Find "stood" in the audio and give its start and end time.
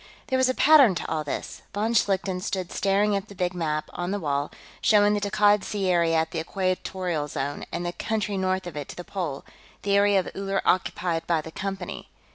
2.41-2.71